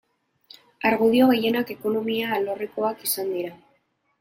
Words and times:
Argudio 0.89 1.27
gehienak 1.33 1.75
ekonomia 1.75 2.33
alorrekoak 2.39 3.07
izan 3.11 3.33
dira. 3.39 3.55